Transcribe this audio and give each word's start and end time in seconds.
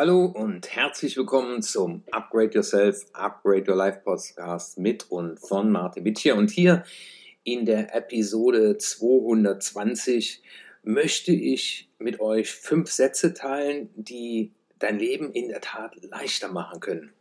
Hallo 0.00 0.24
und 0.24 0.74
herzlich 0.74 1.18
willkommen 1.18 1.60
zum 1.60 2.04
Upgrade 2.10 2.54
Yourself, 2.54 3.04
Upgrade 3.12 3.70
Your 3.70 3.76
Life 3.76 4.00
Podcast 4.02 4.78
mit 4.78 5.10
und 5.10 5.38
von 5.38 5.70
Martin 5.70 6.06
Wittcher. 6.06 6.36
Und 6.36 6.50
hier 6.50 6.84
in 7.44 7.66
der 7.66 7.94
Episode 7.94 8.78
220 8.78 10.42
möchte 10.84 11.32
ich 11.32 11.90
mit 11.98 12.18
euch 12.18 12.50
fünf 12.50 12.90
Sätze 12.90 13.34
teilen, 13.34 13.90
die 13.94 14.52
dein 14.78 14.98
Leben 14.98 15.32
in 15.32 15.48
der 15.48 15.60
Tat 15.60 15.94
leichter 16.02 16.48
machen 16.48 16.80
können. 16.80 17.12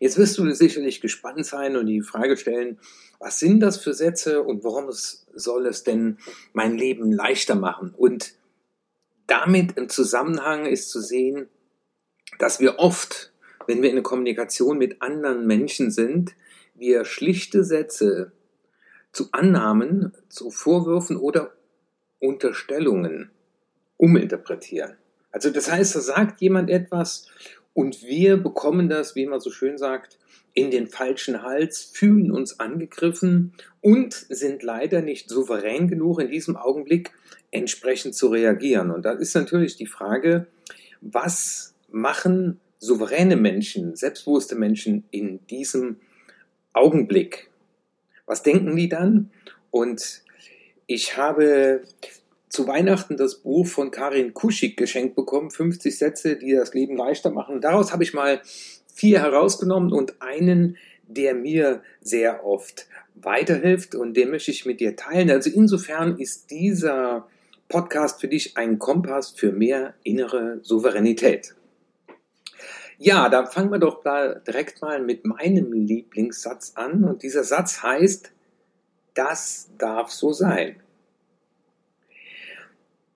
Jetzt 0.00 0.18
wirst 0.18 0.36
du 0.36 0.52
sicherlich 0.52 1.00
gespannt 1.00 1.46
sein 1.46 1.76
und 1.76 1.86
die 1.86 2.02
Frage 2.02 2.36
stellen, 2.36 2.80
was 3.20 3.38
sind 3.38 3.60
das 3.60 3.78
für 3.78 3.94
Sätze 3.94 4.42
und 4.42 4.64
warum 4.64 4.86
soll 4.90 5.66
es 5.66 5.84
denn 5.84 6.18
mein 6.52 6.76
Leben 6.76 7.12
leichter 7.12 7.54
machen? 7.54 7.94
Und 7.96 8.34
damit 9.28 9.76
im 9.76 9.88
Zusammenhang 9.88 10.66
ist 10.66 10.90
zu 10.90 11.00
sehen, 11.00 11.48
dass 12.38 12.60
wir 12.60 12.78
oft, 12.78 13.32
wenn 13.66 13.82
wir 13.82 13.90
in 13.90 13.96
der 13.96 14.02
Kommunikation 14.02 14.78
mit 14.78 15.02
anderen 15.02 15.46
Menschen 15.46 15.90
sind, 15.90 16.34
wir 16.74 17.04
schlichte 17.04 17.64
Sätze 17.64 18.32
zu 19.12 19.28
Annahmen, 19.32 20.12
zu 20.28 20.50
Vorwürfen 20.50 21.16
oder 21.16 21.52
Unterstellungen 22.18 23.30
uminterpretieren. 23.96 24.96
Also 25.32 25.50
das 25.50 25.70
heißt, 25.70 25.96
da 25.96 26.00
sagt 26.00 26.40
jemand 26.40 26.70
etwas 26.70 27.28
und 27.72 28.02
wir 28.02 28.36
bekommen 28.36 28.88
das, 28.88 29.16
wie 29.16 29.26
man 29.26 29.40
so 29.40 29.50
schön 29.50 29.78
sagt, 29.78 30.18
in 30.54 30.70
den 30.70 30.86
falschen 30.86 31.42
Hals, 31.42 31.90
fühlen 31.92 32.30
uns 32.30 32.58
angegriffen 32.58 33.52
und 33.82 34.14
sind 34.14 34.62
leider 34.62 35.02
nicht 35.02 35.28
souverän 35.28 35.86
genug 35.86 36.18
in 36.20 36.30
diesem 36.30 36.56
Augenblick 36.56 37.12
entsprechend 37.50 38.14
zu 38.14 38.28
reagieren. 38.28 38.90
Und 38.90 39.04
da 39.04 39.12
ist 39.12 39.34
natürlich 39.34 39.76
die 39.76 39.86
Frage, 39.86 40.46
was 41.02 41.74
machen 41.88 42.60
souveräne 42.78 43.36
Menschen, 43.36 43.96
selbstbewusste 43.96 44.54
Menschen 44.54 45.04
in 45.10 45.46
diesem 45.46 45.96
Augenblick? 46.72 47.50
Was 48.26 48.42
denken 48.42 48.76
die 48.76 48.88
dann? 48.88 49.30
Und 49.70 50.22
ich 50.86 51.16
habe 51.16 51.82
zu 52.48 52.66
Weihnachten 52.66 53.16
das 53.16 53.36
Buch 53.36 53.66
von 53.66 53.90
Karin 53.90 54.32
Kuschig 54.32 54.76
geschenkt 54.76 55.16
bekommen, 55.16 55.50
50 55.50 55.96
Sätze, 55.96 56.36
die 56.36 56.52
das 56.52 56.74
Leben 56.74 56.96
leichter 56.96 57.30
machen. 57.30 57.60
Daraus 57.60 57.92
habe 57.92 58.02
ich 58.02 58.14
mal 58.14 58.40
vier 58.94 59.20
herausgenommen 59.20 59.92
und 59.92 60.22
einen, 60.22 60.76
der 61.06 61.34
mir 61.34 61.82
sehr 62.00 62.46
oft 62.46 62.88
weiterhilft 63.14 63.94
und 63.94 64.16
den 64.16 64.30
möchte 64.30 64.50
ich 64.50 64.64
mit 64.64 64.80
dir 64.80 64.96
teilen. 64.96 65.30
Also 65.30 65.50
insofern 65.50 66.18
ist 66.18 66.50
dieser 66.50 67.26
Podcast 67.68 68.20
für 68.20 68.28
dich 68.28 68.56
ein 68.56 68.78
Kompass 68.78 69.30
für 69.30 69.52
mehr 69.52 69.94
innere 70.04 70.60
Souveränität. 70.62 71.55
Ja, 72.98 73.28
da 73.28 73.44
fangen 73.46 73.70
wir 73.70 73.78
doch 73.78 74.02
da 74.02 74.34
direkt 74.34 74.80
mal 74.80 75.02
mit 75.02 75.26
meinem 75.26 75.72
Lieblingssatz 75.72 76.72
an. 76.76 77.04
Und 77.04 77.22
dieser 77.22 77.44
Satz 77.44 77.82
heißt, 77.82 78.32
das 79.14 79.70
darf 79.76 80.10
so 80.10 80.32
sein. 80.32 80.76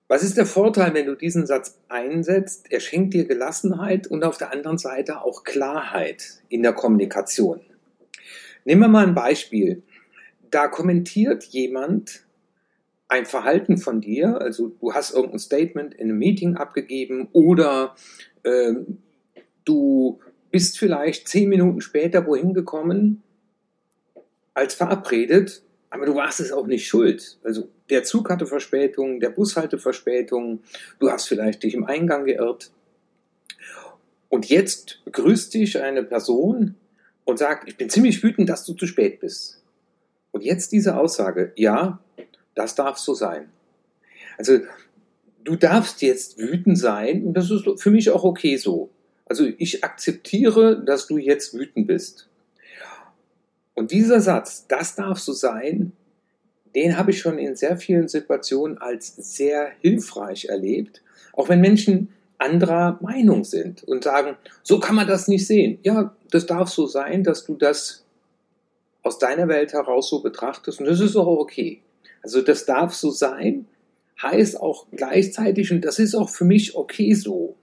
Was 0.07 0.23
ist 0.23 0.35
der 0.35 0.45
Vorteil, 0.45 0.93
wenn 0.93 1.05
du 1.05 1.15
diesen 1.15 1.47
Satz 1.47 1.79
einsetzt? 1.87 2.67
Er 2.69 2.81
schenkt 2.81 3.13
dir 3.13 3.25
Gelassenheit 3.25 4.07
und 4.07 4.23
auf 4.23 4.37
der 4.37 4.51
anderen 4.51 4.77
Seite 4.77 5.21
auch 5.21 5.43
Klarheit 5.43 6.41
in 6.49 6.63
der 6.63 6.73
Kommunikation. 6.73 7.61
Nehmen 8.65 8.81
wir 8.81 8.87
mal 8.89 9.07
ein 9.07 9.15
Beispiel. 9.15 9.83
Da 10.51 10.67
kommentiert 10.67 11.45
jemand 11.45 12.25
ein 13.07 13.25
Verhalten 13.25 13.77
von 13.77 14.01
dir, 14.01 14.39
also 14.39 14.69
du 14.69 14.93
hast 14.93 15.13
irgendein 15.13 15.39
Statement 15.39 15.93
in 15.93 16.09
einem 16.09 16.17
Meeting 16.17 16.55
abgegeben 16.55 17.29
oder 17.33 17.95
äh, 18.43 18.73
Du 19.63 20.19
bist 20.51 20.77
vielleicht 20.77 21.27
zehn 21.27 21.49
Minuten 21.49 21.81
später 21.81 22.25
wohin 22.25 22.53
gekommen 22.53 23.23
als 24.53 24.73
verabredet, 24.73 25.63
aber 25.89 26.05
du 26.05 26.15
warst 26.15 26.39
es 26.39 26.51
auch 26.51 26.67
nicht 26.67 26.87
schuld. 26.87 27.37
Also 27.43 27.69
der 27.89 28.03
Zug 28.03 28.29
hatte 28.29 28.45
Verspätung, 28.45 29.19
der 29.19 29.29
Bus 29.29 29.55
hatte 29.57 29.77
Verspätung, 29.77 30.61
du 30.99 31.09
hast 31.09 31.27
vielleicht 31.27 31.63
dich 31.63 31.73
im 31.73 31.85
Eingang 31.85 32.25
geirrt. 32.25 32.71
Und 34.29 34.47
jetzt 34.49 35.01
begrüßt 35.03 35.53
dich 35.53 35.81
eine 35.81 36.03
Person 36.03 36.75
und 37.25 37.37
sagt, 37.37 37.67
ich 37.67 37.77
bin 37.77 37.89
ziemlich 37.89 38.23
wütend, 38.23 38.49
dass 38.49 38.65
du 38.65 38.73
zu 38.73 38.87
spät 38.87 39.19
bist. 39.19 39.61
Und 40.31 40.43
jetzt 40.43 40.71
diese 40.71 40.97
Aussage, 40.97 41.51
ja, 41.55 41.99
das 42.55 42.75
darf 42.75 42.97
so 42.97 43.13
sein. 43.13 43.49
Also 44.37 44.59
du 45.43 45.55
darfst 45.55 46.01
jetzt 46.01 46.37
wütend 46.37 46.77
sein 46.77 47.25
und 47.25 47.33
das 47.33 47.51
ist 47.51 47.65
für 47.77 47.91
mich 47.91 48.09
auch 48.09 48.23
okay 48.23 48.57
so. 48.57 48.89
Also 49.31 49.45
ich 49.45 49.81
akzeptiere, 49.81 50.83
dass 50.83 51.07
du 51.07 51.17
jetzt 51.17 51.53
wütend 51.53 51.87
bist. 51.87 52.27
Und 53.75 53.91
dieser 53.91 54.19
Satz, 54.19 54.67
das 54.67 54.95
darf 54.95 55.19
so 55.19 55.31
sein, 55.31 55.93
den 56.75 56.97
habe 56.97 57.11
ich 57.11 57.21
schon 57.21 57.39
in 57.39 57.55
sehr 57.55 57.77
vielen 57.77 58.09
Situationen 58.09 58.77
als 58.77 59.15
sehr 59.15 59.71
hilfreich 59.79 60.47
erlebt. 60.49 61.01
Auch 61.31 61.47
wenn 61.47 61.61
Menschen 61.61 62.09
anderer 62.39 62.99
Meinung 63.01 63.45
sind 63.45 63.85
und 63.85 64.03
sagen, 64.03 64.35
so 64.63 64.81
kann 64.81 64.95
man 64.95 65.07
das 65.07 65.29
nicht 65.29 65.47
sehen. 65.47 65.79
Ja, 65.81 66.13
das 66.29 66.45
darf 66.45 66.67
so 66.67 66.85
sein, 66.85 67.23
dass 67.23 67.45
du 67.45 67.55
das 67.55 68.03
aus 69.01 69.17
deiner 69.17 69.47
Welt 69.47 69.71
heraus 69.71 70.09
so 70.09 70.21
betrachtest 70.21 70.81
und 70.81 70.87
das 70.87 70.99
ist 70.99 71.15
auch 71.15 71.39
okay. 71.39 71.79
Also 72.21 72.41
das 72.41 72.65
darf 72.65 72.93
so 72.93 73.11
sein, 73.11 73.65
heißt 74.21 74.59
auch 74.59 74.87
gleichzeitig, 74.91 75.71
und 75.71 75.85
das 75.85 75.99
ist 75.99 76.15
auch 76.15 76.29
für 76.29 76.43
mich 76.43 76.75
okay 76.75 77.13
so. 77.13 77.55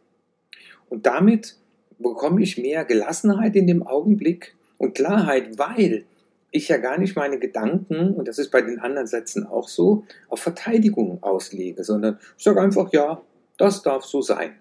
Und 0.91 1.06
damit 1.06 1.56
bekomme 1.99 2.43
ich 2.43 2.59
mehr 2.59 2.84
Gelassenheit 2.84 3.56
in 3.56 3.66
dem 3.66 3.87
Augenblick 3.87 4.54
und 4.78 4.94
Klarheit, 4.94 5.59
weil 5.59 6.04
ich 6.50 6.69
ja 6.69 6.78
gar 6.78 6.99
nicht 6.99 7.16
meine 7.16 7.38
Gedanken, 7.38 8.15
und 8.15 8.26
das 8.26 8.38
ist 8.38 8.50
bei 8.50 8.62
den 8.62 8.78
anderen 8.78 9.06
Sätzen 9.06 9.47
auch 9.47 9.69
so, 9.69 10.04
auf 10.28 10.41
Verteidigung 10.41 11.22
auslege, 11.22 11.84
sondern 11.84 12.19
ich 12.37 12.44
sage 12.44 12.60
einfach, 12.60 12.91
ja, 12.93 13.21
das 13.59 13.82
darf 13.82 14.04
so 14.04 14.22
sein. 14.22 14.53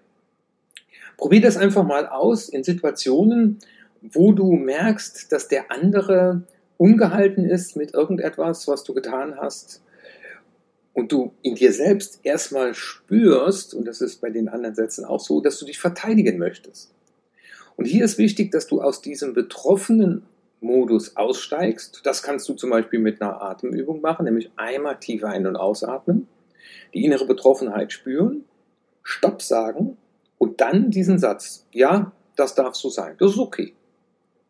Probier 1.16 1.40
das 1.40 1.56
einfach 1.56 1.84
mal 1.84 2.06
aus 2.06 2.48
in 2.48 2.62
Situationen, 2.62 3.58
wo 4.02 4.32
du 4.32 4.52
merkst, 4.52 5.32
dass 5.32 5.48
der 5.48 5.70
andere 5.70 6.42
ungehalten 6.76 7.44
ist 7.44 7.76
mit 7.76 7.94
irgendetwas, 7.94 8.68
was 8.68 8.84
du 8.84 8.94
getan 8.94 9.36
hast, 9.36 9.82
und 10.98 11.12
du 11.12 11.32
in 11.42 11.54
dir 11.54 11.72
selbst 11.72 12.18
erstmal 12.24 12.74
spürst, 12.74 13.72
und 13.72 13.84
das 13.86 14.00
ist 14.00 14.20
bei 14.20 14.30
den 14.30 14.48
anderen 14.48 14.74
Sätzen 14.74 15.04
auch 15.04 15.20
so, 15.20 15.40
dass 15.40 15.56
du 15.60 15.64
dich 15.64 15.78
verteidigen 15.78 16.38
möchtest. 16.38 16.92
Und 17.76 17.84
hier 17.84 18.04
ist 18.04 18.18
wichtig, 18.18 18.50
dass 18.50 18.66
du 18.66 18.82
aus 18.82 19.00
diesem 19.00 19.32
betroffenen 19.32 20.24
Modus 20.60 21.16
aussteigst. 21.16 22.00
Das 22.02 22.24
kannst 22.24 22.48
du 22.48 22.54
zum 22.54 22.70
Beispiel 22.70 22.98
mit 22.98 23.22
einer 23.22 23.40
Atemübung 23.40 24.00
machen, 24.00 24.24
nämlich 24.24 24.50
einmal 24.56 24.98
tief 24.98 25.22
ein- 25.22 25.46
und 25.46 25.54
ausatmen, 25.54 26.26
die 26.92 27.04
innere 27.04 27.26
Betroffenheit 27.26 27.92
spüren, 27.92 28.44
Stopp 29.04 29.40
sagen 29.40 29.96
und 30.36 30.60
dann 30.60 30.90
diesen 30.90 31.20
Satz, 31.20 31.64
ja, 31.70 32.10
das 32.34 32.56
darf 32.56 32.74
so 32.74 32.90
sein, 32.90 33.14
das 33.20 33.34
ist 33.34 33.38
okay. 33.38 33.72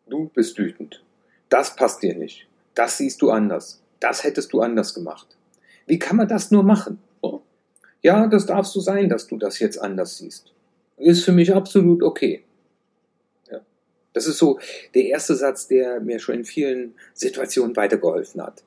Du 0.07 0.31
bist 0.33 0.57
wütend. 0.57 1.03
Das 1.49 1.75
passt 1.75 2.01
dir 2.01 2.15
nicht. 2.15 2.47
Das 2.73 2.97
siehst 2.97 3.21
du 3.21 3.29
anders. 3.29 3.83
Das 3.99 4.23
hättest 4.23 4.51
du 4.51 4.61
anders 4.61 4.95
gemacht. 4.95 5.37
Wie 5.89 5.97
kann 5.97 6.17
man 6.17 6.27
das 6.27 6.51
nur 6.51 6.61
machen? 6.61 6.99
Oh. 7.21 7.41
Ja, 8.03 8.27
das 8.27 8.45
darf 8.45 8.67
so 8.67 8.79
sein, 8.79 9.09
dass 9.09 9.25
du 9.25 9.37
das 9.37 9.57
jetzt 9.57 9.81
anders 9.81 10.17
siehst. 10.17 10.53
Ist 10.97 11.25
für 11.25 11.31
mich 11.31 11.53
absolut 11.53 12.03
okay. 12.03 12.43
Das 14.13 14.27
ist 14.27 14.37
so 14.37 14.59
der 14.95 15.05
erste 15.05 15.35
Satz, 15.35 15.67
der 15.67 15.99
mir 15.99 16.19
schon 16.19 16.35
in 16.35 16.45
vielen 16.45 16.93
Situationen 17.13 17.75
weitergeholfen 17.75 18.41
hat. 18.41 18.63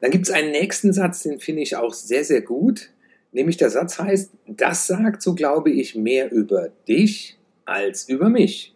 Dann 0.00 0.10
gibt 0.10 0.26
es 0.26 0.32
einen 0.32 0.50
nächsten 0.50 0.92
Satz, 0.92 1.22
den 1.22 1.38
finde 1.40 1.62
ich 1.62 1.76
auch 1.76 1.92
sehr, 1.92 2.24
sehr 2.24 2.42
gut. 2.42 2.90
Nämlich 3.32 3.56
der 3.56 3.70
Satz 3.70 3.98
heißt, 3.98 4.30
das 4.46 4.86
sagt, 4.86 5.22
so 5.22 5.34
glaube 5.34 5.70
ich, 5.70 5.94
mehr 5.94 6.30
über 6.32 6.70
dich 6.88 7.38
als 7.64 8.08
über 8.08 8.28
mich. 8.28 8.74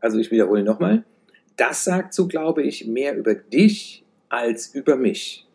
Also 0.00 0.18
ich 0.18 0.30
wiederhole 0.30 0.62
nochmal, 0.62 1.04
das 1.56 1.84
sagt, 1.84 2.14
so 2.14 2.26
glaube 2.26 2.62
ich, 2.62 2.86
mehr 2.86 3.16
über 3.16 3.34
dich 3.34 4.04
als 4.28 4.74
über 4.74 4.96
mich. 4.96 5.47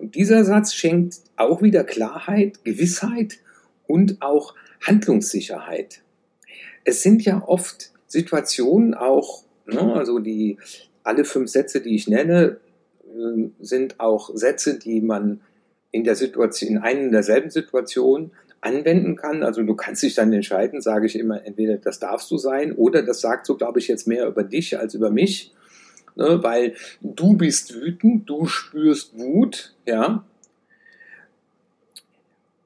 Und 0.00 0.14
dieser 0.14 0.44
Satz 0.44 0.72
schenkt 0.74 1.16
auch 1.36 1.62
wieder 1.62 1.84
Klarheit, 1.84 2.64
Gewissheit 2.64 3.38
und 3.86 4.22
auch 4.22 4.54
Handlungssicherheit 4.80 6.02
es 6.84 7.02
sind 7.02 7.24
ja 7.24 7.42
oft 7.46 7.92
Situationen 8.06 8.94
auch, 8.94 9.44
ne, 9.66 9.94
also 9.94 10.18
die 10.18 10.58
alle 11.02 11.24
fünf 11.24 11.50
Sätze, 11.50 11.80
die 11.80 11.94
ich 11.94 12.08
nenne, 12.08 12.58
äh, 13.04 13.48
sind 13.60 14.00
auch 14.00 14.30
Sätze, 14.34 14.78
die 14.78 15.00
man 15.00 15.40
in 15.92 16.04
der 16.04 16.14
Situation, 16.14 16.70
in 16.70 16.78
einer 16.78 17.10
derselben 17.10 17.50
Situation 17.50 18.32
anwenden 18.60 19.16
kann. 19.16 19.42
Also 19.42 19.62
du 19.62 19.74
kannst 19.74 20.02
dich 20.02 20.14
dann 20.14 20.32
entscheiden, 20.32 20.80
sage 20.80 21.06
ich 21.06 21.18
immer, 21.18 21.44
entweder 21.44 21.76
das 21.76 21.98
darfst 21.98 22.30
du 22.30 22.36
sein 22.36 22.72
oder 22.72 23.02
das 23.02 23.20
sagt 23.20 23.46
so, 23.46 23.56
glaube 23.56 23.78
ich, 23.78 23.88
jetzt 23.88 24.06
mehr 24.06 24.26
über 24.26 24.44
dich 24.44 24.78
als 24.78 24.94
über 24.94 25.10
mich. 25.10 25.52
Ne, 26.16 26.42
weil 26.42 26.74
du 27.00 27.36
bist 27.36 27.74
wütend, 27.74 28.28
du 28.28 28.46
spürst 28.46 29.18
Wut, 29.18 29.74
ja. 29.86 30.24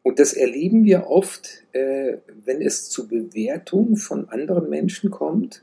Und 0.03 0.19
das 0.19 0.35
erleben 0.35 0.85
wir 0.85 1.07
oft, 1.07 1.63
äh, 1.73 2.19
wenn 2.45 2.61
es 2.61 2.91
zu 2.91 3.09
Bewertung 3.09 3.97
von 3.97 4.29
anderen 4.29 4.69
Menschen 4.69 5.11
kommt 5.11 5.63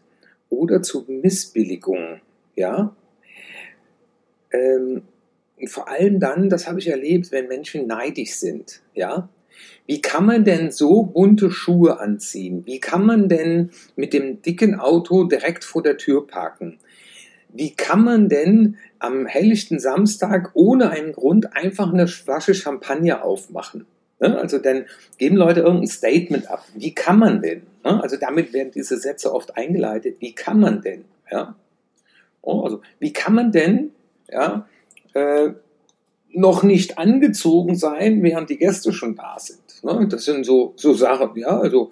oder 0.50 0.82
zu 0.82 1.06
Missbilligung. 1.08 2.22
Ja? 2.56 2.96
Ähm, 4.52 5.04
vor 5.68 5.88
allem 5.88 6.20
dann, 6.20 6.50
das 6.50 6.68
habe 6.68 6.80
ich 6.80 6.88
erlebt, 6.88 7.32
wenn 7.32 7.48
Menschen 7.48 7.86
neidisch 7.86 8.34
sind. 8.34 8.82
Ja? 8.96 9.30
Wie 9.86 10.02
kann 10.02 10.26
man 10.26 10.44
denn 10.44 10.72
so 10.72 11.04
bunte 11.04 11.52
Schuhe 11.52 12.00
anziehen? 12.00 12.66
Wie 12.66 12.80
kann 12.80 13.06
man 13.06 13.30
denn 13.30 13.70
mit 13.96 14.12
dem 14.12 14.42
dicken 14.42 14.80
Auto 14.80 15.26
direkt 15.26 15.64
vor 15.64 15.84
der 15.84 15.98
Tür 15.98 16.26
parken? 16.26 16.80
Wie 17.54 17.76
kann 17.76 18.04
man 18.04 18.30
denn 18.30 18.78
am 19.00 19.26
helllichten 19.26 19.80
Samstag 19.80 20.52
ohne 20.54 20.90
einen 20.90 21.12
Grund 21.12 21.56
einfach 21.56 21.92
eine 21.92 22.08
Flasche 22.08 22.54
Champagner 22.54 23.24
aufmachen? 23.24 23.86
Ne? 24.20 24.38
Also 24.38 24.58
dann 24.58 24.86
geben 25.18 25.36
Leute 25.36 25.62
irgendein 25.62 25.88
Statement 25.88 26.50
ab. 26.50 26.64
Wie 26.76 26.94
kann 26.94 27.20
man 27.20 27.42
denn? 27.42 27.64
Ne? 27.84 28.02
Also 28.02 28.18
damit 28.18 28.54
werden 28.54 28.72
diese 28.74 28.98
Sätze 28.98 29.34
oft 29.34 29.58
eingeleitet. 29.58 30.18
Wie 30.20 30.34
kann 30.34 30.60
man 30.60 30.82
denn? 30.82 31.06
Ja? 31.30 31.56
Oh, 32.42 32.62
also 32.62 32.82
wie 33.00 33.14
kann 33.14 33.36
man 33.36 33.52
denn 33.52 33.92
ja, 34.30 34.68
äh, 35.14 35.50
noch 36.30 36.64
nicht 36.64 36.98
angezogen 36.98 37.76
sein, 37.76 38.24
während 38.24 38.50
die 38.50 38.58
Gäste 38.58 38.94
schon 38.94 39.16
da 39.16 39.38
sind? 39.38 39.61
Ne? 39.84 40.08
Das 40.10 40.26
sind 40.26 40.46
so, 40.46 40.74
so 40.76 40.94
Sachen, 40.94 41.36
ja, 41.36 41.60
also 41.60 41.92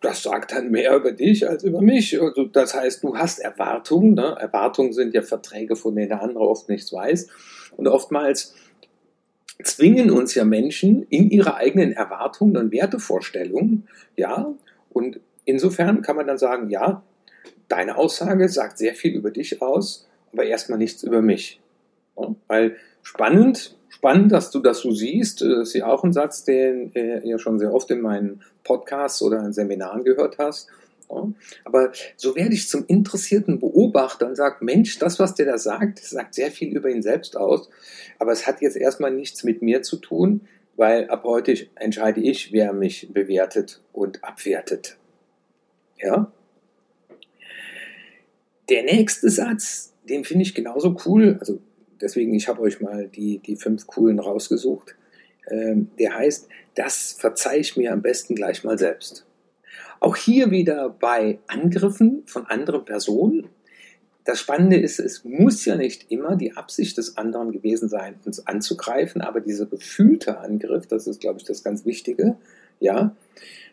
das 0.00 0.22
sagt 0.22 0.52
dann 0.52 0.70
mehr 0.70 0.96
über 0.96 1.12
dich 1.12 1.48
als 1.48 1.64
über 1.64 1.80
mich. 1.80 2.20
Also 2.20 2.44
das 2.44 2.74
heißt, 2.74 3.02
du 3.02 3.16
hast 3.16 3.38
Erwartungen. 3.38 4.14
Ne? 4.14 4.36
Erwartungen 4.38 4.92
sind 4.92 5.14
ja 5.14 5.22
Verträge, 5.22 5.76
von 5.76 5.94
denen 5.94 6.08
der 6.08 6.22
andere 6.22 6.44
oft 6.44 6.68
nichts 6.68 6.92
weiß. 6.92 7.28
Und 7.76 7.88
oftmals 7.88 8.54
zwingen 9.62 10.10
uns 10.10 10.34
ja 10.34 10.44
Menschen 10.44 11.04
in 11.08 11.30
ihre 11.30 11.56
eigenen 11.56 11.92
Erwartungen 11.92 12.56
und 12.56 12.72
Wertevorstellungen, 12.72 13.88
ja, 14.16 14.54
und 14.90 15.20
insofern 15.44 16.02
kann 16.02 16.16
man 16.16 16.26
dann 16.26 16.38
sagen, 16.38 16.70
ja, 16.70 17.02
deine 17.68 17.96
Aussage 17.96 18.48
sagt 18.48 18.78
sehr 18.78 18.94
viel 18.94 19.14
über 19.14 19.30
dich 19.30 19.60
aus, 19.62 20.08
aber 20.32 20.44
erstmal 20.44 20.78
nichts 20.78 21.02
über 21.02 21.22
mich. 21.22 21.60
Ja, 22.16 22.34
weil 22.46 22.76
spannend, 23.02 23.76
spannend, 23.88 24.32
dass 24.32 24.50
du 24.50 24.60
das 24.60 24.80
so 24.80 24.92
siehst, 24.92 25.40
das 25.40 25.68
ist 25.68 25.74
ja 25.74 25.86
auch 25.86 26.04
ein 26.04 26.12
Satz, 26.12 26.44
den 26.44 26.94
äh, 26.94 27.26
ja 27.26 27.38
schon 27.38 27.58
sehr 27.58 27.72
oft 27.72 27.90
in 27.90 28.00
meinen 28.00 28.42
Podcasts 28.64 29.22
oder 29.22 29.40
in 29.40 29.52
Seminaren 29.52 30.04
gehört 30.04 30.38
hast. 30.38 30.68
Aber 31.64 31.92
so 32.16 32.36
werde 32.36 32.54
ich 32.54 32.68
zum 32.68 32.84
interessierten 32.86 33.58
Beobachter 33.58 34.26
und 34.26 34.36
sage, 34.36 34.64
Mensch, 34.64 34.98
das, 34.98 35.18
was 35.18 35.34
der 35.34 35.46
da 35.46 35.58
sagt, 35.58 36.00
sagt 36.00 36.34
sehr 36.34 36.50
viel 36.50 36.76
über 36.76 36.90
ihn 36.90 37.02
selbst 37.02 37.36
aus. 37.36 37.70
Aber 38.18 38.32
es 38.32 38.46
hat 38.46 38.60
jetzt 38.60 38.76
erstmal 38.76 39.10
nichts 39.10 39.42
mit 39.44 39.62
mir 39.62 39.82
zu 39.82 39.96
tun, 39.96 40.42
weil 40.76 41.08
ab 41.08 41.24
heute 41.24 41.54
entscheide 41.76 42.20
ich, 42.20 42.52
wer 42.52 42.72
mich 42.72 43.08
bewertet 43.12 43.80
und 43.92 44.22
abwertet. 44.22 44.96
Ja? 45.96 46.30
Der 48.68 48.82
nächste 48.82 49.30
Satz, 49.30 49.94
den 50.08 50.24
finde 50.24 50.42
ich 50.42 50.54
genauso 50.54 50.96
cool. 51.06 51.38
Also 51.40 51.58
deswegen, 52.00 52.34
ich 52.34 52.48
habe 52.48 52.60
euch 52.60 52.80
mal 52.80 53.08
die, 53.08 53.38
die 53.38 53.56
fünf 53.56 53.86
coolen 53.86 54.18
rausgesucht. 54.18 54.94
Ähm, 55.50 55.90
der 55.98 56.16
heißt, 56.16 56.48
das 56.74 57.12
verzeih 57.12 57.58
ich 57.58 57.76
mir 57.76 57.92
am 57.92 58.02
besten 58.02 58.34
gleich 58.34 58.64
mal 58.64 58.78
selbst. 58.78 59.26
Auch 60.00 60.16
hier 60.16 60.50
wieder 60.50 60.90
bei 60.90 61.38
Angriffen 61.46 62.22
von 62.26 62.46
anderen 62.46 62.84
Personen. 62.84 63.48
Das 64.24 64.40
Spannende 64.40 64.76
ist, 64.76 65.00
es 65.00 65.24
muss 65.24 65.64
ja 65.64 65.74
nicht 65.76 66.10
immer 66.10 66.36
die 66.36 66.52
Absicht 66.52 66.98
des 66.98 67.16
anderen 67.16 67.50
gewesen 67.50 67.88
sein, 67.88 68.16
uns 68.24 68.46
anzugreifen, 68.46 69.22
aber 69.22 69.40
dieser 69.40 69.66
gefühlte 69.66 70.38
Angriff, 70.38 70.86
das 70.86 71.06
ist, 71.06 71.20
glaube 71.20 71.38
ich, 71.38 71.44
das 71.44 71.64
ganz 71.64 71.86
Wichtige, 71.86 72.36
ja. 72.78 73.16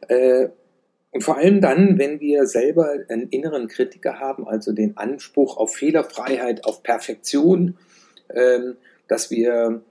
Äh, 0.07 0.49
und 1.11 1.21
vor 1.21 1.37
allem 1.37 1.61
dann, 1.61 1.97
wenn 1.97 2.19
wir 2.19 2.45
selber 2.45 2.89
einen 3.07 3.29
inneren 3.29 3.67
Kritiker 3.67 4.19
haben, 4.19 4.45
also 4.47 4.73
den 4.73 4.97
Anspruch 4.97 5.55
auf 5.55 5.73
Fehlerfreiheit, 5.75 6.65
auf 6.65 6.83
Perfektion, 6.83 7.77
dass 9.07 9.31
wir 9.31 9.81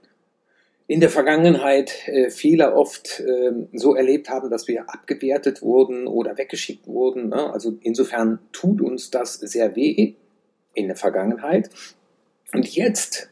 in 0.87 0.99
der 0.99 1.09
Vergangenheit 1.09 2.07
äh, 2.07 2.29
Fehler 2.29 2.75
oft 2.75 3.19
äh, 3.19 3.51
so 3.73 3.95
erlebt 3.95 4.29
haben, 4.29 4.51
dass 4.51 4.67
wir 4.67 4.89
abgewertet 4.89 5.61
wurden 5.61 6.07
oder 6.07 6.37
weggeschickt 6.37 6.87
wurden. 6.87 7.29
Ne? 7.29 7.51
Also 7.51 7.77
insofern 7.81 8.39
tut 8.51 8.81
uns 8.81 9.09
das 9.09 9.33
sehr 9.35 9.75
weh 9.75 10.13
in 10.73 10.87
der 10.87 10.95
Vergangenheit. 10.95 11.69
Und 12.53 12.67
jetzt, 12.75 13.31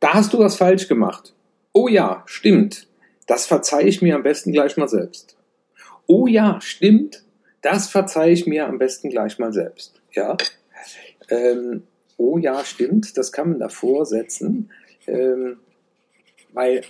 da 0.00 0.14
hast 0.14 0.32
du 0.32 0.38
was 0.38 0.56
falsch 0.56 0.88
gemacht. 0.88 1.34
Oh 1.72 1.88
ja, 1.88 2.22
stimmt. 2.26 2.88
Das 3.26 3.46
verzeihe 3.46 3.86
ich 3.86 4.00
mir 4.00 4.14
am 4.14 4.22
besten 4.22 4.52
gleich 4.52 4.76
mal 4.76 4.88
selbst. 4.88 5.36
Oh 6.06 6.26
ja, 6.26 6.58
stimmt. 6.60 7.22
Das 7.60 7.88
verzeihe 7.88 8.32
ich 8.32 8.46
mir 8.46 8.66
am 8.66 8.78
besten 8.78 9.10
gleich 9.10 9.38
mal 9.38 9.52
selbst. 9.52 10.00
Ja. 10.12 10.36
Ähm, 11.30 11.84
oh 12.16 12.38
ja, 12.38 12.64
stimmt. 12.64 13.16
Das 13.16 13.32
kann 13.32 13.50
man 13.50 13.58
davor 13.58 14.06
setzen. 14.06 14.70
Ähm, 15.06 15.58
weil 16.52 16.82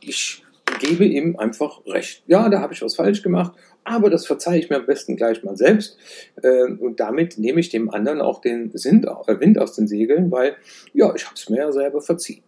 ich 0.00 0.42
gebe 0.80 1.04
ihm 1.04 1.36
einfach 1.38 1.84
recht. 1.86 2.22
Ja, 2.26 2.48
da 2.48 2.60
habe 2.60 2.72
ich 2.72 2.82
was 2.82 2.96
falsch 2.96 3.22
gemacht, 3.22 3.52
aber 3.84 4.10
das 4.10 4.26
verzeihe 4.26 4.58
ich 4.58 4.70
mir 4.70 4.76
am 4.76 4.86
besten 4.86 5.16
gleich 5.16 5.42
mal 5.44 5.56
selbst. 5.56 5.98
Ähm, 6.42 6.78
und 6.80 7.00
damit 7.00 7.38
nehme 7.38 7.60
ich 7.60 7.68
dem 7.68 7.90
anderen 7.90 8.20
auch 8.20 8.40
den 8.40 8.70
äh, 8.70 9.40
Wind 9.40 9.58
aus 9.58 9.74
den 9.74 9.86
Segeln, 9.86 10.30
weil, 10.30 10.56
ja, 10.92 11.14
ich 11.14 11.24
habe 11.24 11.36
es 11.36 11.48
mir 11.48 11.58
ja 11.58 11.72
selber 11.72 12.00
verziehen. 12.00 12.42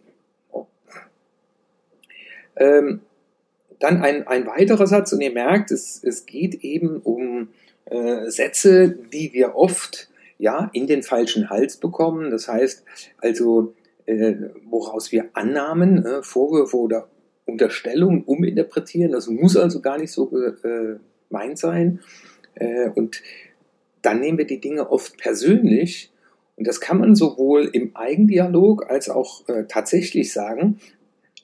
Ähm, 2.59 3.01
dann 3.79 4.01
ein, 4.01 4.27
ein 4.27 4.47
weiterer 4.47 4.87
Satz, 4.87 5.13
und 5.13 5.21
ihr 5.21 5.31
merkt, 5.31 5.69
es, 5.69 6.03
es 6.03 6.25
geht 6.25 6.55
eben 6.63 6.97
um 6.97 7.49
äh, 7.85 8.29
Sätze, 8.29 8.89
die 8.89 9.31
wir 9.33 9.55
oft 9.55 10.09
ja 10.37 10.69
in 10.73 10.87
den 10.87 11.03
falschen 11.03 11.49
Hals 11.49 11.77
bekommen. 11.77 12.31
Das 12.31 12.47
heißt 12.47 12.83
also, 13.17 13.73
äh, 14.05 14.35
woraus 14.65 15.11
wir 15.11 15.29
Annahmen, 15.33 16.05
äh, 16.05 16.23
Vorwürfe 16.23 16.77
oder 16.77 17.09
Unterstellungen 17.45 18.23
uminterpretieren. 18.23 19.11
Das 19.11 19.27
muss 19.27 19.55
also 19.57 19.81
gar 19.81 19.97
nicht 19.97 20.11
so 20.11 20.31
äh, 20.37 20.97
gemeint 21.29 21.57
sein. 21.57 21.99
Äh, 22.55 22.89
und 22.89 23.21
dann 24.01 24.19
nehmen 24.19 24.37
wir 24.37 24.47
die 24.47 24.61
Dinge 24.61 24.89
oft 24.91 25.17
persönlich. 25.17 26.11
Und 26.55 26.67
das 26.67 26.81
kann 26.81 26.97
man 26.97 27.15
sowohl 27.15 27.69
im 27.71 27.95
Eigendialog 27.95 28.89
als 28.89 29.09
auch 29.09 29.47
äh, 29.47 29.65
tatsächlich 29.67 30.33
sagen. 30.33 30.79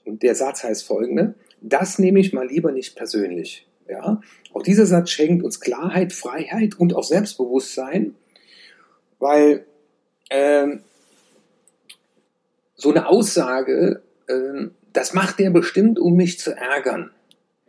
Und 0.06 0.24
der 0.24 0.36
Satz 0.36 0.64
heißt 0.64 0.86
folgende, 0.86 1.36
das 1.62 2.00
nehme 2.00 2.20
ich 2.20 2.34
mal 2.34 2.48
lieber 2.48 2.72
nicht 2.72 2.96
persönlich. 2.96 3.68
Ja? 3.88 4.22
Auch 4.54 4.64
dieser 4.64 4.86
Satz 4.86 5.12
schenkt 5.12 5.44
uns 5.44 5.60
Klarheit, 5.60 6.14
Freiheit 6.14 6.80
und 6.80 6.96
auch 6.96 7.04
Selbstbewusstsein, 7.04 8.16
weil 9.24 9.66
ähm, 10.30 10.82
so 12.76 12.92
eine 12.92 13.08
Aussage, 13.08 14.04
äh, 14.28 14.68
das 14.92 15.14
macht 15.14 15.40
der 15.40 15.50
bestimmt, 15.50 15.98
um 15.98 16.16
mich 16.16 16.40
zu 16.40 16.52
ärgern. 16.52 17.12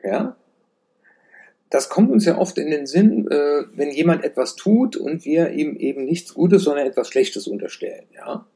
Ja? 0.03 0.37
Das 1.71 1.89
kommt 1.89 2.11
uns 2.11 2.25
ja 2.25 2.39
oft 2.39 2.59
in 2.59 2.71
den 2.71 2.87
Sinn, 2.87 3.29
äh, 3.31 3.63
wenn 3.73 3.91
jemand 3.91 4.25
etwas 4.25 4.57
tut 4.57 4.97
und 4.97 5.25
wir 5.25 5.51
ihm 5.51 5.77
eben 5.77 6.05
nichts 6.05 6.35
Gutes, 6.35 6.65
sondern 6.65 6.87
etwas 6.87 7.09
Schlechtes 7.09 7.47
unterstellen. 7.47 8.07
Ja? 8.15 8.47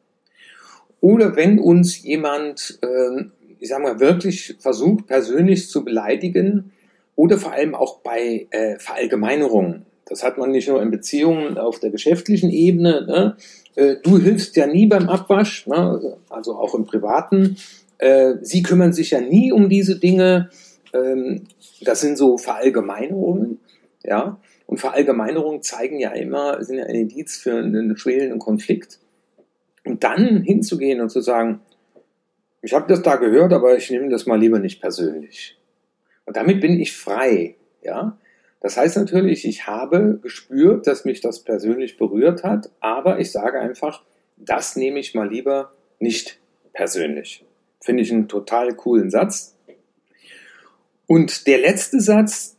Oder 1.01 1.37
wenn 1.37 1.61
uns 1.61 2.03
jemand, 2.03 2.81
äh, 2.83 3.25
ich 3.61 3.69
sag 3.69 3.81
mal, 3.81 4.01
wirklich 4.01 4.57
versucht, 4.59 5.07
persönlich 5.07 5.71
zu 5.71 5.85
beleidigen, 5.85 6.73
oder 7.15 7.37
vor 7.37 7.53
allem 7.53 7.75
auch 7.75 7.99
bei 7.99 8.47
äh, 8.51 8.79
Verallgemeinerungen. 8.79 9.87
Das 10.09 10.23
hat 10.23 10.39
man 10.39 10.51
nicht 10.51 10.69
nur 10.69 10.81
in 10.81 10.91
Beziehungen 10.91 11.59
auf 11.59 11.81
der 11.81 11.91
geschäftlichen 11.91 12.51
Ebene. 12.51 13.05
Ne? 13.07 13.37
Äh, 13.75 13.97
du 14.03 14.19
hilfst 14.19 14.57
ja 14.57 14.67
nie 14.67 14.87
beim 14.87 15.09
Abwasch, 15.09 15.67
ne? 15.67 16.17
also 16.31 16.57
auch 16.57 16.75
im 16.75 16.87
Privaten. 16.87 17.57
Äh, 17.99 18.37
sie 18.41 18.63
kümmern 18.63 18.93
sich 18.93 19.11
ja 19.11 19.21
nie 19.21 19.53
um 19.53 19.69
diese 19.69 19.99
Dinge. 19.99 20.49
Ähm, 20.95 21.45
das 21.83 22.01
sind 22.01 22.17
so 22.17 22.39
Verallgemeinerungen. 22.39 23.61
Ja? 24.03 24.41
Und 24.67 24.79
Verallgemeinerungen 24.79 25.63
zeigen 25.63 25.99
ja 25.99 26.11
immer, 26.13 26.63
sind 26.65 26.79
ja 26.79 26.85
ein 26.85 26.95
Indiz 26.95 27.37
für 27.37 27.59
einen 27.59 27.97
schwelenden 27.97 28.39
Konflikt. 28.39 29.01
Und 29.85 30.05
dann 30.05 30.43
hinzugehen 30.43 31.01
und 31.01 31.11
zu 31.11 31.21
sagen, 31.21 31.61
ich 32.63 32.73
habe 32.73 32.89
das 32.89 33.03
da 33.03 33.17
gehört, 33.17 33.53
aber 33.53 33.77
ich 33.77 33.91
nehme 33.91 34.09
das 34.09 34.27
mal 34.27 34.39
lieber 34.39 34.59
nicht 34.59 34.81
persönlich. 34.81 35.59
Und 36.25 36.37
damit 36.37 36.61
bin 36.61 36.81
ich 36.81 36.97
frei. 36.97 37.57
Ja? 37.83 38.19
Das 38.61 38.77
heißt 38.77 38.97
natürlich, 38.97 39.47
ich 39.47 39.67
habe 39.67 40.19
gespürt, 40.21 40.87
dass 40.87 41.05
mich 41.05 41.21
das 41.21 41.45
persönlich 41.45 41.97
berührt 41.97 42.43
hat, 42.43 42.71
aber 42.81 43.21
ich 43.21 43.31
sage 43.31 43.61
einfach, 43.61 44.03
das 44.37 44.77
nehme 44.77 44.99
ich 44.99 45.15
mal 45.15 45.29
lieber 45.29 45.73
nicht 46.01 46.39
persönlich. 46.73 47.45
Finde 47.81 48.03
ich 48.03 48.13
einen 48.13 48.29
total 48.29 48.75
coolen 48.75 49.11
Satz. 49.11 49.57
Und 51.07 51.47
der 51.47 51.59
letzte 51.59 52.01
Satz, 52.01 52.57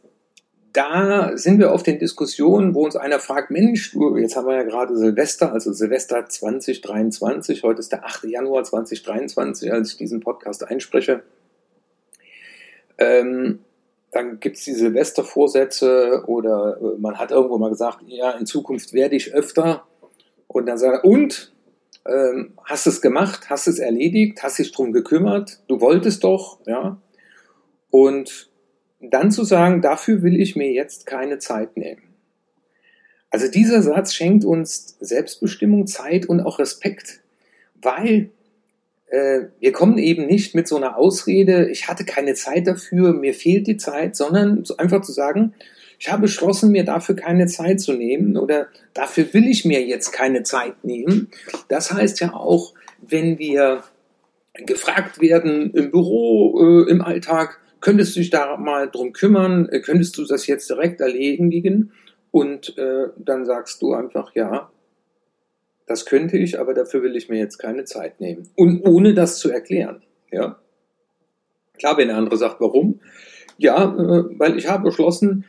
da 0.74 1.36
sind 1.36 1.60
wir 1.60 1.74
auf 1.74 1.84
den 1.84 2.00
Diskussionen, 2.00 2.74
wo 2.74 2.86
uns 2.86 2.96
einer 2.96 3.20
fragt, 3.20 3.52
Mensch, 3.52 3.92
du, 3.92 4.18
jetzt 4.18 4.36
haben 4.36 4.48
wir 4.48 4.56
ja 4.56 4.64
gerade 4.64 4.98
Silvester, 4.98 5.52
also 5.52 5.74
Silvester 5.74 6.26
2023, 6.26 7.64
heute 7.64 7.80
ist 7.80 7.92
der 7.92 8.06
8. 8.06 8.26
Januar 8.26 8.64
2023, 8.64 9.72
als 9.72 9.92
ich 9.92 9.98
diesen 9.98 10.20
Podcast 10.20 10.66
einspreche. 10.68 11.24
Ähm, 12.98 13.60
dann 14.12 14.40
gibt 14.40 14.58
es 14.58 14.64
die 14.64 14.74
Silvestervorsätze 14.74 16.24
oder 16.28 16.78
äh, 16.82 17.00
man 17.00 17.18
hat 17.20 17.32
irgendwo 17.32 17.58
mal 17.58 17.70
gesagt, 17.70 18.00
ja, 18.08 18.32
in 18.32 18.46
Zukunft 18.46 18.94
werde 18.94 19.16
ich 19.16 19.34
öfter. 19.34 19.84
Und 20.48 20.66
dann 20.66 20.78
sagt 20.78 21.04
er, 21.04 21.10
und? 21.10 21.54
Ähm, 22.08 22.54
hast 22.64 22.88
es 22.88 23.02
gemacht? 23.02 23.50
Hast 23.50 23.68
es 23.68 23.78
erledigt? 23.78 24.42
Hast 24.42 24.58
dich 24.58 24.72
drum 24.72 24.94
gekümmert? 24.94 25.62
Du 25.68 25.82
wolltest 25.82 26.24
doch, 26.24 26.60
ja. 26.66 27.00
Und 27.92 28.50
dann 29.00 29.32
zu 29.32 29.44
sagen, 29.44 29.82
dafür 29.82 30.24
will 30.24 30.40
ich 30.40 30.56
mir 30.56 30.72
jetzt 30.72 31.06
keine 31.06 31.38
Zeit 31.40 31.78
nehmen. 31.78 32.02
Also 33.30 33.48
dieser 33.50 33.82
Satz 33.82 34.14
schenkt 34.14 34.44
uns 34.44 34.98
Selbstbestimmung, 35.00 35.88
Zeit 35.88 36.26
und 36.26 36.42
auch 36.42 36.58
Respekt, 36.60 37.22
weil 37.82 38.32
wir 39.12 39.72
kommen 39.72 39.98
eben 39.98 40.28
nicht 40.28 40.54
mit 40.54 40.68
so 40.68 40.78
einer 40.78 40.98
Ausrede, 40.98 41.70
ich 41.70 41.88
hatte 41.88 42.06
keine 42.06 42.36
Zeit 42.36 42.68
dafür, 42.68 43.14
mir 43.14 43.34
fehlt 43.34 43.66
die 43.66 43.78
Zeit, 43.78 44.16
sondern 44.16 44.64
einfach 44.78 45.02
zu 45.02 45.12
sagen, 45.12 45.54
ich 46.00 46.10
habe 46.10 46.24
beschlossen, 46.24 46.72
mir 46.72 46.86
dafür 46.86 47.16
keine 47.16 47.48
Zeit 47.48 47.82
zu 47.82 47.94
nehmen 47.94 48.38
oder 48.38 48.68
dafür 48.94 49.34
will 49.34 49.48
ich 49.48 49.66
mir 49.66 49.84
jetzt 49.84 50.12
keine 50.12 50.44
Zeit 50.44 50.84
nehmen. 50.84 51.30
Das 51.68 51.92
heißt 51.92 52.22
ja 52.22 52.34
auch, 52.34 52.74
wenn 53.02 53.38
wir 53.38 53.84
gefragt 54.66 55.20
werden 55.20 55.72
im 55.74 55.92
Büro, 55.92 56.84
äh, 56.84 56.90
im 56.90 57.02
Alltag, 57.02 57.60
könntest 57.82 58.16
du 58.16 58.22
dich 58.22 58.30
da 58.30 58.58
mal 58.58 58.90
drum 58.90 59.12
kümmern, 59.12 59.68
äh, 59.70 59.82
könntest 59.82 60.18
du 60.18 60.26
das 60.26 60.48
jetzt 60.48 60.70
direkt 60.70 61.02
erledigen? 61.02 61.92
Und 62.32 62.78
äh, 62.78 63.08
dann 63.18 63.46
sagst 63.46 63.82
du 63.82 63.94
einfach, 63.94 64.34
ja, 64.36 64.70
das 65.90 66.06
könnte 66.06 66.38
ich, 66.38 66.60
aber 66.60 66.76
dafür 66.76 67.02
will 67.02 67.16
ich 67.16 67.30
mir 67.30 67.40
jetzt 67.40 67.58
keine 67.58 67.84
Zeit 67.84 68.22
nehmen. 68.22 68.48
Und 68.56 68.88
ohne 68.88 69.16
das 69.16 69.40
zu 69.40 69.50
erklären. 69.50 70.04
Ja? 70.32 70.60
Klar, 71.80 71.98
wenn 71.98 72.10
der 72.10 72.18
andere 72.18 72.38
sagt, 72.38 72.62
warum? 72.62 73.00
Ja, 73.58 73.86
äh, 73.86 74.24
weil 74.38 74.56
ich 74.56 74.68
habe 74.68 74.84
beschlossen, 74.84 75.46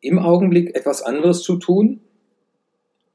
im 0.00 0.18
Augenblick 0.18 0.74
etwas 0.74 1.02
anderes 1.02 1.42
zu 1.42 1.58
tun. 1.58 2.00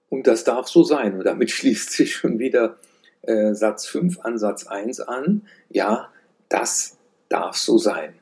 Und 0.09 0.27
das 0.27 0.43
darf 0.43 0.67
so 0.67 0.83
sein. 0.83 1.17
Und 1.17 1.25
damit 1.25 1.49
schließt 1.51 1.93
sich 1.93 2.13
schon 2.13 2.37
wieder 2.37 2.77
äh, 3.23 3.55
Satz 3.55 3.87
5 3.87 4.19
an 4.19 4.37
Satz 4.37 4.67
1 4.67 4.99
an. 4.99 5.41
Ja, 5.69 6.09
das 6.47 6.99
darf 7.27 7.57
so 7.57 7.79
sein. 7.79 8.13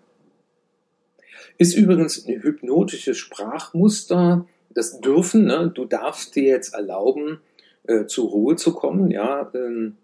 Ist 1.58 1.76
übrigens 1.76 2.26
ein 2.26 2.42
hypnotisches 2.42 3.18
Sprachmuster. 3.18 4.48
Das 4.70 5.02
dürfen, 5.02 5.44
ne? 5.44 5.70
du 5.76 5.84
darfst 5.84 6.38
dir 6.38 6.44
jetzt 6.44 6.74
erlauben, 6.74 7.42
äh, 7.90 8.06
zur 8.06 8.30
Ruhe 8.30 8.56
zu 8.56 8.74
kommen. 8.74 9.10
Ja, 9.12 9.52
ähm, 9.54 9.98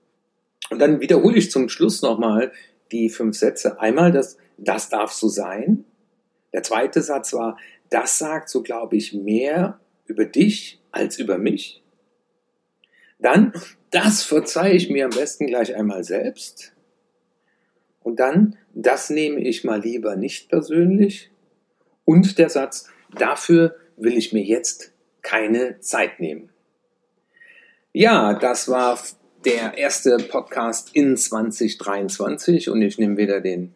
und 0.71 0.79
dann 0.79 0.99
wiederhole 0.99 1.37
ich 1.37 1.51
zum 1.51 1.69
Schluss 1.69 2.01
nochmal 2.01 2.51
die 2.91 3.09
fünf 3.09 3.37
Sätze. 3.37 3.79
Einmal 3.79 4.11
das, 4.11 4.37
das 4.57 4.89
darf 4.89 5.11
so 5.11 5.27
sein. 5.27 5.85
Der 6.51 6.63
zweite 6.63 7.01
Satz 7.01 7.33
war, 7.33 7.57
das 7.89 8.17
sagt, 8.17 8.49
so 8.49 8.63
glaube 8.63 8.95
ich, 8.95 9.13
mehr 9.13 9.79
über 10.05 10.25
dich 10.25 10.81
als 10.91 11.19
über 11.19 11.37
mich. 11.37 11.83
Dann, 13.19 13.53
das 13.91 14.23
verzeihe 14.23 14.73
ich 14.73 14.89
mir 14.89 15.05
am 15.05 15.11
besten 15.11 15.47
gleich 15.47 15.75
einmal 15.75 16.03
selbst. 16.03 16.73
Und 18.01 18.19
dann, 18.19 18.57
das 18.73 19.09
nehme 19.09 19.39
ich 19.39 19.63
mal 19.63 19.81
lieber 19.81 20.15
nicht 20.15 20.49
persönlich. 20.49 21.31
Und 22.03 22.37
der 22.37 22.49
Satz, 22.49 22.87
dafür 23.15 23.75
will 23.97 24.17
ich 24.17 24.33
mir 24.33 24.43
jetzt 24.43 24.93
keine 25.21 25.79
Zeit 25.79 26.19
nehmen. 26.19 26.49
Ja, 27.97 28.33
das 28.33 28.67
war 28.67 28.99
der 29.45 29.77
erste 29.77 30.17
Podcast 30.17 30.89
in 30.91 31.15
2023 31.15 32.69
und 32.69 32.81
ich 32.81 32.97
nehme 32.97 33.15
wieder 33.15 33.39
den 33.39 33.73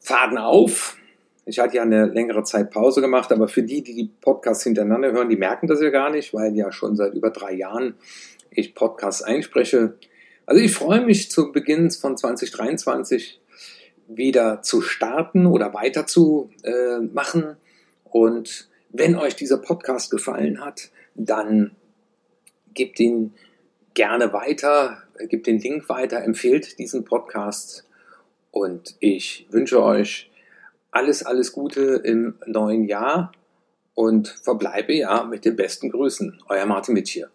Faden 0.00 0.38
auf. 0.38 0.96
Ich 1.44 1.60
hatte 1.60 1.76
ja 1.76 1.82
eine 1.82 2.06
längere 2.06 2.42
Zeit 2.42 2.72
Pause 2.72 3.00
gemacht, 3.00 3.30
aber 3.30 3.46
für 3.46 3.62
die, 3.62 3.84
die 3.84 3.94
die 3.94 4.10
Podcasts 4.20 4.64
hintereinander 4.64 5.12
hören, 5.12 5.28
die 5.28 5.36
merken 5.36 5.68
das 5.68 5.80
ja 5.80 5.90
gar 5.90 6.10
nicht, 6.10 6.34
weil 6.34 6.56
ja 6.56 6.72
schon 6.72 6.96
seit 6.96 7.14
über 7.14 7.30
drei 7.30 7.52
Jahren 7.52 7.94
ich 8.50 8.74
Podcasts 8.74 9.22
einspreche. 9.22 9.94
Also 10.44 10.60
ich 10.60 10.74
freue 10.74 11.02
mich 11.02 11.30
zu 11.30 11.52
Beginn 11.52 11.92
von 11.92 12.16
2023 12.16 13.40
wieder 14.08 14.62
zu 14.62 14.80
starten 14.80 15.46
oder 15.46 15.72
weiter 15.74 16.08
zu 16.08 16.50
äh, 16.64 16.98
machen. 16.98 17.56
Und 18.02 18.68
wenn 18.88 19.14
euch 19.14 19.36
dieser 19.36 19.58
Podcast 19.58 20.10
gefallen 20.10 20.60
hat, 20.60 20.90
dann 21.14 21.76
gebt 22.74 23.00
ihn 23.00 23.34
gerne 23.94 24.32
weiter, 24.32 25.02
gebt 25.28 25.46
den 25.46 25.58
Link 25.58 25.88
weiter, 25.88 26.22
empfehlt 26.22 26.78
diesen 26.78 27.04
Podcast 27.04 27.88
und 28.50 28.96
ich 29.00 29.46
wünsche 29.50 29.82
euch 29.82 30.30
alles, 30.90 31.24
alles 31.24 31.52
Gute 31.52 32.00
im 32.04 32.38
neuen 32.46 32.84
Jahr 32.84 33.32
und 33.94 34.28
verbleibe 34.28 34.94
ja 34.94 35.24
mit 35.24 35.44
den 35.44 35.56
besten 35.56 35.90
Grüßen. 35.90 36.40
Euer 36.48 36.66
Martin 36.66 36.94
Mitsch 36.94 37.10
hier. 37.10 37.30